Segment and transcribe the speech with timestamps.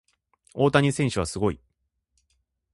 [0.55, 1.59] 大谷選手はすごい。